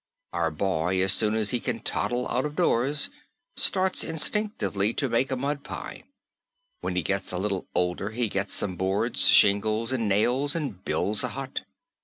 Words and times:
Our 0.33 0.49
boy, 0.49 0.99
as 1.03 1.13
soon 1.13 1.35
as 1.35 1.51
he 1.51 1.59
can 1.59 1.79
toddle 1.79 2.27
out 2.27 2.43
of 2.43 2.55
doors, 2.55 3.11
starts 3.55 4.03
instinctively 4.03 4.95
to 4.95 5.07
make 5.07 5.29
a 5.29 5.35
mud 5.35 5.63
pie. 5.63 6.05
When 6.79 6.95
he 6.95 7.03
gets 7.03 7.31
a 7.31 7.37
little 7.37 7.67
older 7.75 8.09
he 8.09 8.27
gets 8.27 8.55
some 8.55 8.77
boards, 8.77 9.27
shingles 9.27 9.91
and 9.91 10.09
nails 10.09 10.55
and 10.55 10.83
builds 10.83 11.23
a 11.23 11.27
hut. 11.27 11.61